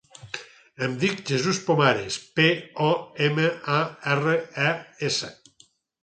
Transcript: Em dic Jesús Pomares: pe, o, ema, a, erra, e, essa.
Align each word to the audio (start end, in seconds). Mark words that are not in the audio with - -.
Em 0.85 0.93
dic 1.01 1.19
Jesús 1.31 1.57
Pomares: 1.65 2.15
pe, 2.39 2.45
o, 2.85 2.87
ema, 3.27 3.45
a, 3.75 3.75
erra, 4.15 4.33
e, 4.71 4.73
essa. 5.09 5.31